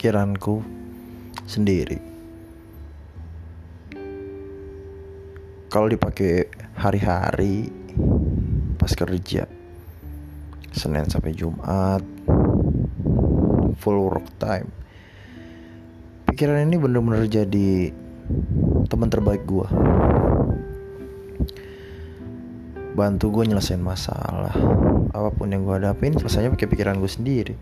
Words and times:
pikiranku 0.00 0.64
sendiri. 1.44 2.00
Kalau 5.68 5.92
dipakai 5.92 6.48
hari-hari 6.72 7.68
pas 8.80 8.96
kerja, 8.96 9.44
Senin 10.72 11.04
sampai 11.04 11.36
Jumat, 11.36 12.00
full 13.76 14.08
work 14.08 14.24
time. 14.40 14.72
Pikiran 16.32 16.64
ini 16.64 16.80
bener-bener 16.80 17.28
jadi 17.28 17.92
teman 18.88 19.12
terbaik 19.12 19.44
gue. 19.44 19.68
Bantu 22.96 23.28
gue 23.36 23.52
nyelesain 23.52 23.84
masalah 23.84 24.56
apa 25.12 25.28
pun 25.28 25.52
yang 25.52 25.68
gue 25.68 25.76
hadapin 25.76 26.16
selesainya 26.16 26.56
pakai 26.56 26.72
pikiran 26.72 26.96
gue 26.96 27.10
sendiri 27.12 27.54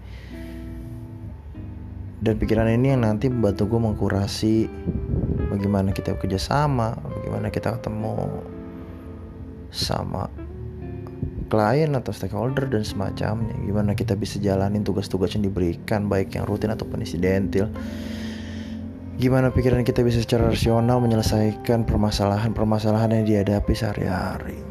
dan 2.19 2.35
pikiran 2.39 2.67
ini 2.67 2.95
yang 2.95 3.07
nanti 3.07 3.31
membantu 3.31 3.71
gue 3.71 3.81
mengkurasi 3.81 4.55
bagaimana 5.55 5.95
kita 5.95 6.19
kerjasama 6.19 6.99
bagaimana 6.99 7.47
kita 7.55 7.79
ketemu 7.79 8.43
sama 9.71 10.27
klien 11.49 11.97
atau 11.97 12.13
stakeholder 12.13 12.69
dan 12.69 12.85
semacamnya. 12.85 13.57
Gimana 13.65 13.97
kita 13.97 14.13
bisa 14.15 14.37
jalanin 14.37 14.85
tugas-tugas 14.85 15.33
yang 15.33 15.49
diberikan 15.49 16.07
baik 16.07 16.37
yang 16.37 16.45
rutin 16.45 16.73
ataupun 16.73 17.01
insidentil 17.01 17.73
gimana 19.19 19.51
pikiran 19.51 19.83
kita 19.83 20.07
bisa 20.07 20.23
secara 20.23 20.47
rasional 20.47 21.03
menyelesaikan 21.03 21.83
permasalahan-permasalahan 21.83 23.19
yang 23.19 23.27
dihadapi 23.27 23.75
sehari-hari. 23.75 24.63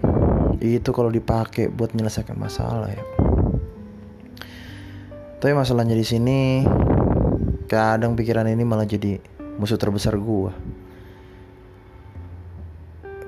Itu 0.63 0.95
kalau 0.95 1.11
dipakai 1.11 1.67
buat 1.67 1.91
menyelesaikan 1.91 2.39
masalah 2.39 2.87
ya. 2.87 3.03
Tapi 5.43 5.51
masalahnya 5.51 5.99
di 5.99 6.07
sini 6.07 6.63
kadang 7.67 8.15
pikiran 8.15 8.47
ini 8.47 8.63
malah 8.63 8.87
jadi 8.87 9.19
musuh 9.59 9.75
terbesar 9.75 10.15
gue 10.15 10.51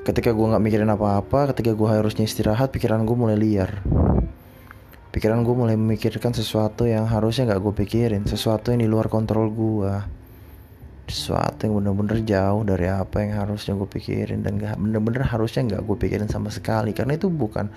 ketika 0.09 0.33
gue 0.33 0.41
nggak 0.41 0.63
mikirin 0.63 0.89
apa-apa 0.89 1.53
ketika 1.53 1.77
gue 1.77 1.85
harusnya 1.85 2.25
istirahat 2.25 2.73
pikiran 2.73 3.05
gue 3.05 3.13
mulai 3.13 3.37
liar. 3.37 3.85
Pikiran 5.09 5.41
gue 5.45 5.53
mulai 5.53 5.77
memikirkan 5.77 6.33
sesuatu 6.33 6.89
yang 6.89 7.05
harusnya 7.05 7.49
nggak 7.49 7.61
gue 7.61 7.73
pikirin 7.85 8.23
sesuatu 8.25 8.73
yang 8.73 8.81
di 8.81 8.89
luar 8.89 9.05
kontrol 9.05 9.49
gue 9.53 9.93
sesuatu 11.09 11.65
yang 11.65 11.81
bener-bener 11.81 12.21
jauh 12.21 12.61
dari 12.61 12.85
apa 12.85 13.25
yang 13.25 13.41
harusnya 13.41 13.73
gue 13.73 13.89
pikirin 13.89 14.45
dan 14.45 14.61
gak 14.61 14.77
bener-bener 14.77 15.25
harusnya 15.25 15.65
nggak 15.65 15.81
gue 15.81 15.97
pikirin 15.97 16.29
sama 16.29 16.49
sekali. 16.49 16.93
Karena 16.93 17.13
itu 17.13 17.29
bukan 17.29 17.69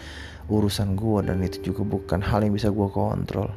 urusan 0.48 0.96
gue 0.96 1.20
dan 1.28 1.36
itu 1.44 1.72
juga 1.72 1.84
bukan 1.84 2.20
hal 2.24 2.44
yang 2.44 2.56
bisa 2.56 2.72
gue 2.72 2.88
kontrol 2.88 3.52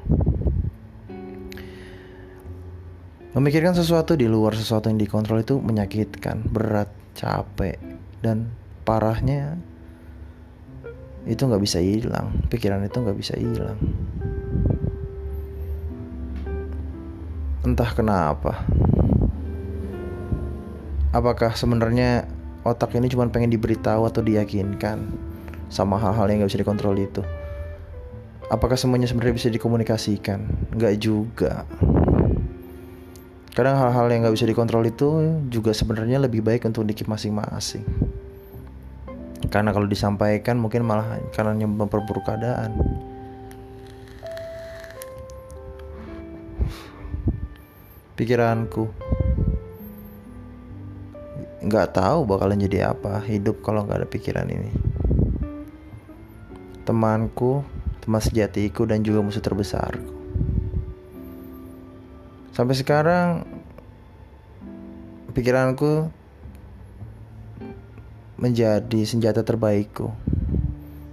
Memikirkan 3.35 3.75
sesuatu 3.75 4.15
di 4.15 4.31
luar 4.31 4.55
sesuatu 4.55 4.87
yang 4.87 4.95
dikontrol 4.95 5.43
itu 5.43 5.59
menyakitkan, 5.59 6.47
berat, 6.47 6.87
capek, 7.19 7.75
dan 8.23 8.47
parahnya 8.87 9.59
itu 11.27 11.43
nggak 11.43 11.59
bisa 11.59 11.83
hilang. 11.83 12.31
Pikiran 12.47 12.87
itu 12.87 12.95
nggak 12.95 13.17
bisa 13.19 13.35
hilang. 13.35 13.75
Entah 17.67 17.91
kenapa. 17.91 18.63
Apakah 21.11 21.59
sebenarnya 21.59 22.31
otak 22.63 22.95
ini 22.95 23.11
cuma 23.11 23.27
pengen 23.27 23.51
diberitahu 23.51 24.07
atau 24.07 24.23
diyakinkan 24.23 25.11
sama 25.67 25.99
hal-hal 25.99 26.31
yang 26.31 26.39
nggak 26.39 26.55
bisa 26.55 26.63
dikontrol 26.63 26.95
itu? 26.95 27.19
Apakah 28.47 28.79
semuanya 28.79 29.11
sebenarnya 29.11 29.35
bisa 29.35 29.51
dikomunikasikan? 29.51 30.71
Nggak 30.71 30.93
juga 31.03 31.67
kadang 33.55 33.79
hal-hal 33.79 34.11
yang 34.11 34.27
nggak 34.27 34.35
bisa 34.35 34.43
dikontrol 34.43 34.83
itu 34.83 35.39
juga 35.47 35.71
sebenarnya 35.71 36.19
lebih 36.19 36.43
baik 36.43 36.67
untuk 36.67 36.83
dikip 36.83 37.07
masing-masing. 37.07 37.87
Karena 39.47 39.71
kalau 39.71 39.87
disampaikan 39.87 40.59
mungkin 40.59 40.83
malah 40.83 41.23
karena 41.31 41.55
memperburuk 41.63 42.27
keadaan. 42.27 42.75
Pikiranku. 48.19 48.91
Nggak 51.63 51.95
tahu 51.95 52.27
bakalan 52.27 52.59
jadi 52.59 52.91
apa 52.91 53.23
hidup 53.23 53.63
kalau 53.63 53.87
nggak 53.87 54.03
ada 54.03 54.07
pikiran 54.11 54.51
ini. 54.51 54.71
Temanku 56.83 57.63
teman 58.03 58.19
sejatiku 58.19 58.83
dan 58.83 59.01
juga 59.01 59.23
musuh 59.23 59.41
terbesarku 59.41 60.24
Sampai 62.55 62.71
sekarang 62.79 63.43
pikiranku 65.35 66.07
menjadi 68.39 69.03
senjata 69.03 69.43
terbaikku, 69.43 70.07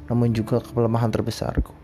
namun 0.06 0.30
juga 0.30 0.62
kelemahan 0.62 1.10
terbesarku. 1.10 1.74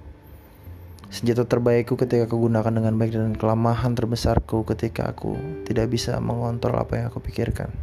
Senjata 1.10 1.42
terbaikku 1.42 1.98
ketika 1.98 2.30
aku 2.30 2.46
gunakan 2.46 2.70
dengan 2.70 2.94
baik 3.02 3.10
dan 3.10 3.34
kelemahan 3.34 3.98
terbesarku 3.98 4.62
ketika 4.62 5.10
aku 5.10 5.34
tidak 5.66 5.90
bisa 5.90 6.22
mengontrol 6.22 6.78
apa 6.78 7.02
yang 7.02 7.10
aku 7.10 7.18
pikirkan. 7.18 7.74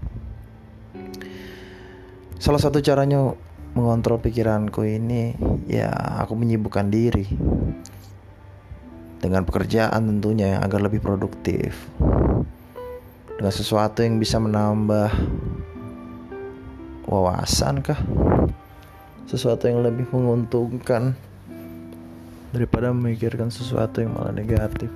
Salah 2.39 2.63
satu 2.63 2.79
caranya 2.79 3.35
mengontrol 3.75 4.23
pikiranku 4.23 4.87
ini 4.87 5.35
ya 5.67 5.91
aku 6.23 6.39
menyibukkan 6.39 6.87
diri 6.87 7.27
dengan 9.25 9.41
pekerjaan 9.41 10.05
tentunya 10.05 10.53
yang 10.53 10.61
agar 10.61 10.85
lebih 10.85 11.01
produktif. 11.01 11.73
Dengan 13.35 13.49
sesuatu 13.49 14.05
yang 14.05 14.21
bisa 14.21 14.37
menambah 14.37 15.09
wawasan 17.09 17.81
kah? 17.81 17.97
Sesuatu 19.25 19.65
yang 19.65 19.81
lebih 19.81 20.05
menguntungkan 20.13 21.17
daripada 22.53 22.93
memikirkan 22.93 23.49
sesuatu 23.49 24.05
yang 24.05 24.13
malah 24.13 24.31
negatif 24.31 24.93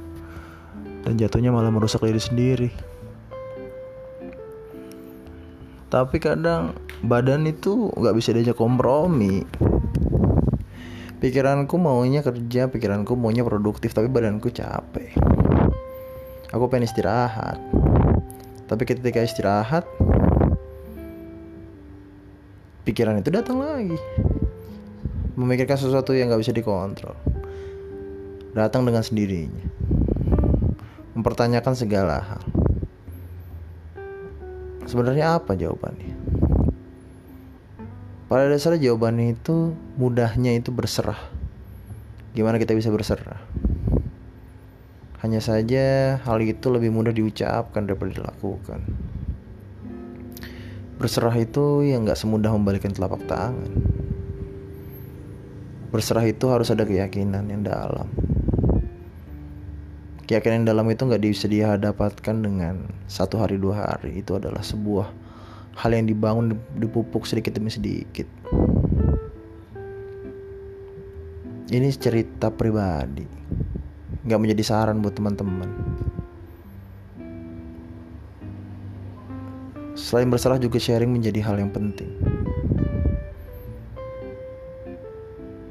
dan 1.02 1.18
jatuhnya 1.18 1.50
malah 1.50 1.74
merusak 1.74 2.06
diri 2.06 2.22
sendiri. 2.22 2.70
Tapi 5.90 6.22
kadang 6.22 6.78
badan 7.02 7.50
itu 7.50 7.90
nggak 7.98 8.14
bisa 8.14 8.30
diajak 8.30 8.62
kompromi 8.62 9.42
pikiranku 11.20 11.76
maunya 11.76 12.24
kerja 12.24 12.72
pikiranku 12.72 13.14
maunya 13.20 13.44
produktif 13.44 13.92
tapi 13.92 14.08
badanku 14.08 14.48
capek. 14.50 15.12
Aku 16.50 16.66
pengen 16.72 16.88
istirahat. 16.88 17.60
Tapi 18.66 18.84
ketika 18.88 19.22
istirahat 19.22 19.84
pikiran 22.88 23.20
itu 23.20 23.30
datang 23.30 23.60
lagi. 23.60 24.00
Memikirkan 25.36 25.80
sesuatu 25.80 26.12
yang 26.16 26.32
gak 26.32 26.42
bisa 26.42 26.56
dikontrol. 26.56 27.16
Datang 28.56 28.84
dengan 28.88 29.04
sendirinya. 29.04 29.68
Mempertanyakan 31.16 31.76
segala 31.76 32.18
hal. 32.24 32.44
Sebenarnya 34.90 35.38
apa 35.38 35.54
jawabannya 35.54 36.29
pada 38.30 38.46
dasarnya 38.46 38.94
jawabannya 38.94 39.34
itu 39.34 39.74
mudahnya 39.98 40.54
itu 40.54 40.70
berserah. 40.70 41.18
Gimana 42.38 42.62
kita 42.62 42.78
bisa 42.78 42.94
berserah? 42.94 43.42
Hanya 45.26 45.42
saja 45.42 46.16
hal 46.22 46.38
itu 46.46 46.70
lebih 46.70 46.94
mudah 46.94 47.10
diucapkan 47.10 47.90
daripada 47.90 48.16
dilakukan. 48.22 48.86
Berserah 51.02 51.34
itu 51.42 51.82
yang 51.84 52.06
gak 52.06 52.22
semudah 52.22 52.54
membalikan 52.54 52.94
telapak 52.94 53.26
tangan. 53.26 53.74
Berserah 55.90 56.22
itu 56.30 56.46
harus 56.54 56.70
ada 56.70 56.86
keyakinan 56.86 57.50
yang 57.50 57.66
dalam. 57.66 58.06
Keyakinan 60.30 60.62
yang 60.62 60.78
dalam 60.78 60.86
itu 60.94 61.02
nggak 61.10 61.26
bisa 61.26 61.50
dihadapkan 61.50 62.46
dengan 62.46 62.86
satu 63.10 63.42
hari 63.42 63.58
dua 63.58 63.90
hari. 63.90 64.22
Itu 64.22 64.38
adalah 64.38 64.62
sebuah 64.62 65.10
hal 65.78 65.92
yang 65.94 66.10
dibangun 66.10 66.58
dipupuk 66.76 67.24
sedikit 67.30 67.54
demi 67.54 67.70
sedikit. 67.70 68.26
Ini 71.70 71.86
cerita 71.94 72.50
pribadi. 72.50 73.28
Nggak 74.26 74.40
menjadi 74.42 74.64
saran 74.66 75.06
buat 75.06 75.14
teman-teman. 75.14 75.70
Selain 79.94 80.26
bersalah 80.32 80.58
juga 80.58 80.82
sharing 80.82 81.14
menjadi 81.14 81.46
hal 81.46 81.62
yang 81.62 81.70
penting. 81.70 82.10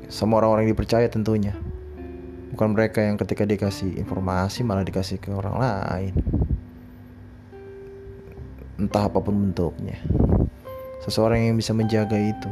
Sama 0.06 0.38
orang-orang 0.38 0.70
yang 0.70 0.78
dipercaya 0.78 1.10
tentunya. 1.10 1.58
Bukan 2.54 2.78
mereka 2.78 3.02
yang 3.02 3.18
ketika 3.18 3.42
dikasih 3.42 3.98
informasi 3.98 4.62
malah 4.62 4.86
dikasih 4.86 5.18
ke 5.18 5.34
orang 5.34 5.58
lain 5.58 6.14
entah 8.78 9.10
apa 9.10 9.18
pun 9.18 9.34
bentuknya. 9.34 9.98
Seseorang 11.02 11.50
yang 11.50 11.58
bisa 11.58 11.74
menjaga 11.74 12.14
itu, 12.14 12.50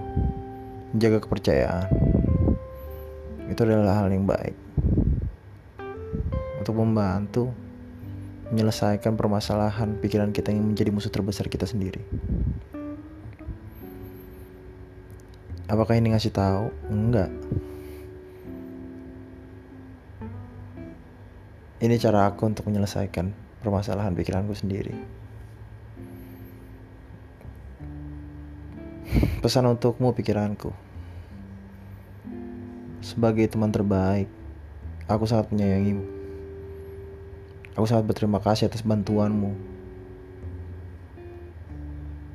menjaga 0.91 1.23
kepercayaan, 1.23 1.87
itu 3.47 3.61
adalah 3.63 4.03
hal 4.03 4.11
yang 4.11 4.27
baik 4.27 4.59
untuk 6.59 6.83
membantu 6.83 7.55
menyelesaikan 8.51 9.15
permasalahan 9.15 9.99
pikiran 10.03 10.35
kita 10.35 10.51
yang 10.51 10.75
menjadi 10.75 10.91
musuh 10.91 11.11
terbesar 11.15 11.47
kita 11.47 11.67
sendiri. 11.67 12.03
Apakah 15.67 15.99
ini 15.99 16.15
ngasih 16.15 16.31
tahu? 16.31 16.71
Enggak. 16.91 17.31
Ini 21.83 21.95
cara 21.99 22.31
aku 22.31 22.51
untuk 22.51 22.71
menyelesaikan 22.71 23.35
permasalahan 23.63 24.15
pikiranku 24.15 24.55
sendiri. 24.55 24.95
Pesan 29.47 29.63
untukmu 29.71 30.11
pikiranku. 30.11 30.75
Sebagai 32.99 33.47
teman 33.47 33.71
terbaik, 33.71 34.27
aku 35.07 35.23
sangat 35.23 35.55
menyayangimu. 35.55 36.03
Aku 37.79 37.87
sangat 37.87 38.11
berterima 38.11 38.43
kasih 38.43 38.67
atas 38.67 38.83
bantuanmu. 38.83 39.55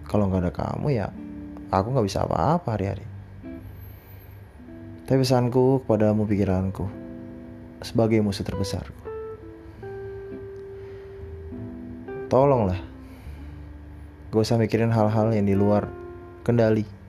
Kalau 0.08 0.32
nggak 0.32 0.40
ada 0.40 0.52
kamu 0.56 0.88
ya, 0.96 1.12
aku 1.68 1.92
nggak 1.92 2.08
bisa 2.08 2.24
apa-apa 2.24 2.80
hari-hari. 2.80 3.04
Tapi 5.04 5.20
pesanku 5.20 5.84
kepadamu 5.84 6.24
pikiranku, 6.24 6.88
sebagai 7.84 8.24
musuh 8.24 8.48
terbesarku. 8.48 9.04
Tolonglah, 12.32 12.80
gak 14.32 14.44
usah 14.48 14.56
mikirin 14.56 14.96
hal-hal 14.96 15.36
yang 15.36 15.44
di 15.44 15.60
luar 15.60 15.92
kendali. 16.48 17.01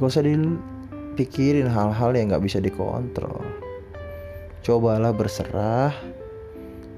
Gak 0.00 0.16
usah 0.16 0.24
dipikirin 0.24 1.68
hal-hal 1.68 2.16
yang 2.16 2.32
gak 2.32 2.40
bisa 2.40 2.56
dikontrol. 2.56 3.44
Cobalah 4.64 5.12
berserah. 5.12 5.92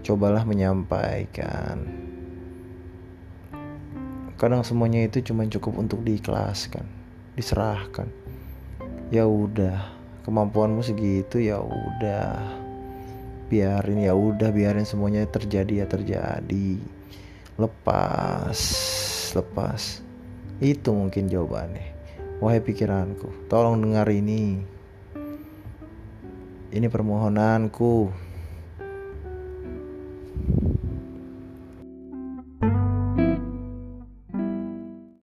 Cobalah 0.06 0.46
menyampaikan. 0.46 1.82
Kadang 4.38 4.62
semuanya 4.62 5.02
itu 5.02 5.18
cuma 5.18 5.42
cukup 5.50 5.82
untuk 5.82 6.06
diikhlaskan 6.06 6.86
diserahkan. 7.34 8.06
Ya 9.10 9.26
udah 9.26 9.82
kemampuanmu 10.22 10.86
segitu 10.86 11.42
ya 11.42 11.58
udah. 11.58 12.38
Biarin 13.50 13.98
ya 13.98 14.14
udah 14.14 14.54
biarin 14.54 14.86
semuanya 14.86 15.26
terjadi 15.26 15.82
ya 15.82 15.86
terjadi. 15.90 16.78
Lepas 17.58 18.62
lepas. 19.34 19.98
Itu 20.62 20.94
mungkin 20.94 21.26
jawabannya 21.26 21.91
wahai 22.42 22.58
pikiranku 22.58 23.46
tolong 23.46 23.78
dengar 23.78 24.10
ini. 24.10 24.66
Ini 26.72 26.88
permohonanku 26.90 28.10